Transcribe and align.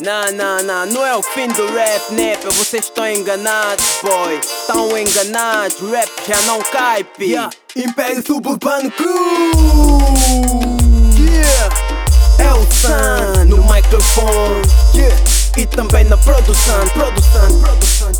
Não, 0.00 0.32
não, 0.32 0.62
não, 0.62 0.86
não 0.86 1.06
é 1.06 1.16
o 1.16 1.22
fim 1.22 1.46
do 1.48 1.66
rap, 1.72 2.10
nep. 2.12 2.44
Vocês 2.46 2.84
estão 2.84 3.08
enganados, 3.08 3.84
boy. 4.02 4.40
Estão 4.40 4.98
enganados, 4.98 5.78
rap 5.90 6.10
já 6.26 6.42
não 6.42 6.60
cai, 6.62 7.04
pi. 7.04 7.26
Yeah. 7.26 7.50
Império 7.76 8.24
Suburbano 8.24 8.88
Crew 8.92 9.10
Yeah 11.18 11.74
É 12.38 12.52
o 12.54 12.72
Sun 12.72 13.44
no 13.46 13.56
microfone 13.64 14.62
Yeah 14.94 15.20
E 15.56 15.66
também 15.66 16.04
na 16.04 16.16
produção 16.16 16.86
Produção, 16.90 17.60
produção, 17.60 18.12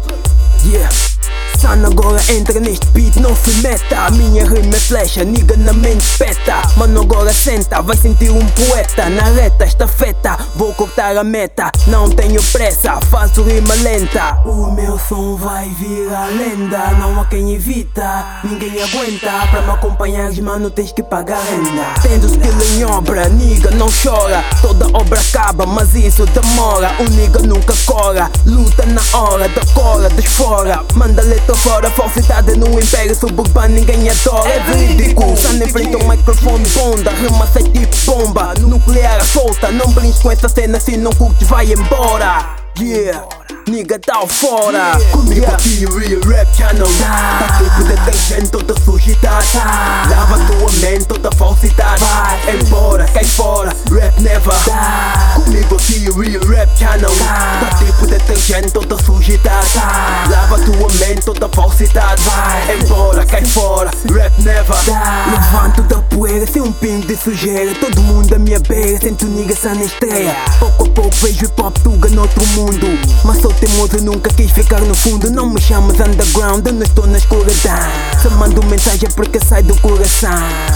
Sun 1.64 1.86
agora 1.86 2.20
entra 2.30 2.60
neste 2.60 2.84
beat, 2.88 3.16
não 3.16 3.34
se 3.34 3.50
meta 3.62 3.98
A 3.98 4.10
minha 4.10 4.44
rima 4.44 4.76
é 4.76 4.80
flecha, 4.80 5.24
nigga 5.24 5.56
na 5.56 5.72
mente 5.72 6.06
peta 6.18 6.60
Mano 6.76 7.00
agora 7.00 7.32
senta, 7.32 7.80
vai 7.80 7.96
sentir 7.96 8.30
um 8.30 8.44
poeta 8.48 9.08
Na 9.08 9.22
reta, 9.22 9.64
estafeta, 9.64 10.36
vou 10.56 10.74
cortar 10.74 11.16
a 11.16 11.24
meta 11.24 11.70
Não 11.86 12.10
tenho 12.10 12.42
pressa, 12.52 13.00
faço 13.10 13.42
rima 13.42 13.74
lenta 13.76 14.42
O 14.44 14.72
meu 14.72 14.98
som 14.98 15.36
vai 15.36 15.70
virar 15.70 16.26
lenda 16.26 16.90
Não 16.98 17.18
há 17.18 17.24
quem 17.24 17.54
evita, 17.54 18.42
ninguém 18.44 18.82
aguenta 18.82 19.30
Pra 19.50 19.62
me 19.62 19.70
acompanhares 19.70 20.38
mano 20.40 20.68
tens 20.68 20.92
que 20.92 21.02
pagar 21.02 21.42
renda 21.44 21.94
Tendo 22.02 22.26
skill 22.26 22.76
em 22.76 22.84
obra, 22.84 23.26
nigga 23.30 23.70
não 23.70 23.88
chora 23.90 24.44
Toda 24.60 24.86
obra 24.88 25.18
acaba, 25.18 25.64
mas 25.64 25.94
isso 25.94 26.26
demora 26.26 26.94
O 27.00 27.04
nigga 27.04 27.40
nunca 27.40 27.72
cora, 27.86 28.30
luta 28.44 28.84
na 28.84 29.02
hora 29.16 29.48
Decora, 29.48 30.10
desfora, 30.10 30.84
manda 30.94 31.22
letra 31.22 31.53
fora 31.56 31.90
Falsidade 31.90 32.56
no 32.56 32.78
império 32.78 33.14
suburbano, 33.14 33.74
ninguém 33.74 34.08
adora 34.08 34.48
É 34.48 34.60
verídico, 34.60 35.36
Sun 35.36 35.62
enfrenta 35.62 35.98
o 35.98 36.08
microfone 36.08 36.68
bonda 36.70 37.10
Rima 37.10 37.46
sai 37.46 37.62
tipo 37.64 37.96
bomba, 38.06 38.54
nuclear 38.60 39.24
solta 39.24 39.70
Não 39.70 39.90
brinques 39.92 40.20
com 40.20 40.30
essa 40.30 40.48
cena, 40.48 40.80
se 40.80 40.96
não 40.96 41.12
curtes 41.12 41.48
vai 41.48 41.72
embora. 41.72 42.56
Yeah 42.78 43.24
Nigga 43.68 43.98
tá 43.98 44.26
fora. 44.26 44.92
Comigo 45.10 45.46
aqui 45.46 45.86
o 45.86 45.98
Real 45.98 46.20
Rap 46.20 46.54
Channel. 46.54 46.86
Tá. 46.98 47.58
Tipo 47.58 47.84
detergente 47.84 48.50
toda 48.50 48.74
sujidade. 48.80 49.56
Lava 50.10 50.38
tua 50.44 50.72
mente 50.80 51.06
toda 51.06 51.32
falsidade. 51.32 52.04
Embora, 52.46 53.06
cai 53.06 53.24
fora, 53.24 53.74
rap 53.90 54.20
never. 54.20 54.54
Comigo 55.34 55.76
aqui 55.76 56.10
o 56.10 56.20
Real 56.20 56.44
Rap 56.44 56.78
Channel. 56.78 57.10
Tá. 57.10 57.70
Tipo 57.78 58.06
detergente 58.06 58.70
toda 58.72 59.02
sujidade 59.02 59.72
Lava 60.54 60.64
tua 60.64 61.06
mente 61.06 61.22
toda 61.22 61.48
falsidade. 61.48 62.22
Embora, 62.80 63.26
cai 63.26 63.44
fora, 63.44 63.90
rap 64.12 64.42
never. 64.42 64.76
Levanto 65.30 65.82
da 65.82 65.98
poeira 66.02 66.46
sem 66.46 66.62
um 66.62 66.70
pingo 66.72 67.06
de 67.06 67.16
sujeira. 67.16 67.74
Todo 67.74 68.00
mundo 68.02 68.32
à 68.34 68.38
minha 68.38 68.60
beira, 68.60 69.00
sento 69.00 69.26
nigga 69.26 69.54
só 69.56 69.74
na 69.74 69.82
estreia 69.82 70.36
Pouco 70.58 70.84
a 70.84 70.88
pouco 70.90 71.16
vejo 71.16 71.46
hip 71.46 71.60
hop 71.60 71.76
tuga 71.78 72.08
noutro 72.10 72.46
mundo. 72.48 72.86
Mas 73.24 73.40
sou 73.40 73.52
teimoso, 73.52 73.96
nunca 74.04 74.30
quis 74.30 74.52
ficar 74.52 74.80
no 74.82 74.94
fundo. 74.94 75.28
Não 75.30 75.50
me 75.50 75.60
chamas 75.60 75.98
underground, 75.98 76.64
eu 76.66 76.72
não 76.72 76.82
estou 76.82 77.06
na 77.06 77.18
escuridão. 77.18 77.74
Se 78.22 78.28
mando 78.28 78.64
mensagem 78.66 79.08
porque 79.16 79.40
sai 79.44 79.62
do 79.62 79.74
coração. 79.80 80.30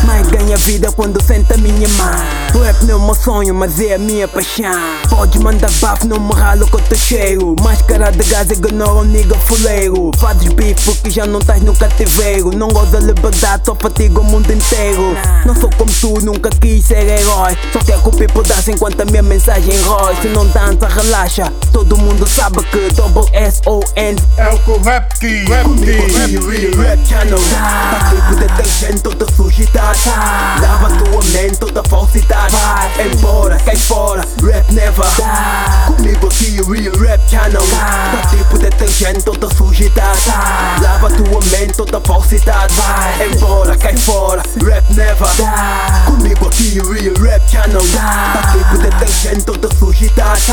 Mas 0.04 0.26
ganha 0.28 0.56
vida 0.56 0.90
quando 0.90 1.22
senta 1.22 1.54
a 1.54 1.58
minha 1.58 1.88
mão. 1.90 2.64
Rap 2.64 2.82
não 2.84 2.94
é 2.94 2.96
o 2.96 3.04
meu 3.04 3.14
sonho, 3.14 3.54
mas 3.54 3.78
é 3.80 3.94
a 3.94 3.98
minha 3.98 4.26
paixão. 4.26 4.72
Pode 5.08 5.38
mandar 5.38 5.70
bafo, 5.80 6.06
não 6.06 6.18
me 6.18 6.34
ralo 6.34 6.66
que 6.66 6.74
eu 6.74 6.80
tô 6.80 6.96
cheio. 6.96 7.54
Máscara 7.62 8.10
de 8.10 8.24
gás 8.24 8.50
ignora 8.50 9.00
o 9.00 9.04
nigga 9.04 9.36
fuleiro 9.36 9.67
Fazes 10.16 10.50
bife 10.54 10.82
porque 10.82 11.10
já 11.10 11.26
não 11.26 11.40
estás 11.40 11.60
no 11.60 11.74
cativeiro 11.76 12.56
Não 12.56 12.68
goza 12.68 13.00
liberdade, 13.00 13.66
só 13.66 13.74
fatiga 13.74 14.20
o 14.20 14.24
mundo 14.24 14.50
inteiro. 14.50 15.14
Não 15.44 15.54
sou 15.54 15.68
como 15.76 15.92
tu, 15.92 16.24
nunca 16.24 16.48
quis 16.48 16.86
ser 16.86 17.06
herói. 17.06 17.54
Só 17.70 17.78
quero 17.80 18.00
que 18.00 18.08
o 18.08 18.12
people 18.12 18.42
dance 18.44 18.70
enquanto 18.70 19.02
a 19.02 19.04
minha 19.04 19.22
mensagem 19.22 19.78
rói. 19.82 20.16
Se 20.22 20.28
não 20.28 20.46
dança, 20.46 20.88
relaxa. 20.88 21.52
Todo 21.70 21.98
mundo 21.98 22.26
sabe 22.26 22.62
que 22.64 22.88
double 22.94 23.28
S-O-N 23.34 24.16
É 24.38 24.48
o 24.48 24.58
que 24.58 24.70
o 24.70 24.80
rap 24.80 25.14
diz, 25.20 25.48
rap 25.48 25.68
diz. 25.74 26.76
Rap 26.76 27.06
Channel 27.06 27.38
Tá 27.38 28.10
tipo 28.10 28.36
detergente 28.36 29.02
toda 29.02 29.26
sujidade. 29.32 30.00
Lava 30.62 30.88
tua 30.96 31.24
mente 31.24 31.58
toda 31.58 31.82
falsidade. 31.84 32.56
Embora, 33.12 33.58
cai 33.58 33.76
fora, 33.76 34.26
rap 34.42 34.72
never. 34.72 35.04
Comigo 35.86 36.26
aqui 36.26 36.56
Real. 36.62 36.96
Rap 36.96 37.07
Detergente 38.78 39.24
toda 39.24 39.52
sujidade. 39.52 40.22
Lava 40.80 41.10
tua 41.10 41.40
mente 41.50 41.72
toda 41.76 42.00
falsidade. 42.00 42.74
Embora, 43.20 43.76
cai 43.76 43.96
fora, 43.96 44.40
rap 44.64 44.94
never 44.94 45.28
Comigo 46.06 46.46
aqui 46.46 46.80
o 46.80 46.92
Real 46.92 47.14
Rap 47.16 47.50
Channel 47.50 47.82
Tá 47.82 48.52
tipo 48.52 48.78
detergente 48.78 49.42
toda 49.42 49.68
sujidade. 49.74 50.52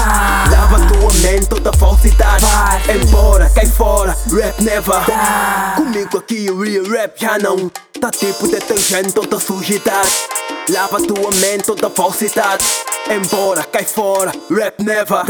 Lava 0.49 0.79
tua 0.87 1.13
mente 1.21 1.45
toda 1.45 1.71
falsidade. 1.73 2.45
Embora, 2.89 3.47
cai 3.51 3.67
fora, 3.67 4.17
rap 4.35 4.59
never 4.59 5.05
Comigo 5.75 6.17
aqui 6.17 6.49
o 6.49 6.59
Real 6.59 6.83
Rap 6.85 7.19
Channel 7.19 7.71
Tá 8.01 8.09
tipo 8.09 8.47
detergente 8.47 9.13
toda 9.13 9.39
sujidade. 9.39 10.17
Lava 10.69 10.97
tua 10.97 11.29
mente 11.35 11.65
toda 11.65 11.91
falsidade. 11.91 12.65
Embora, 13.07 13.63
cai 13.63 13.85
fora, 13.85 14.31
rap 14.49 14.81
never 14.83 15.25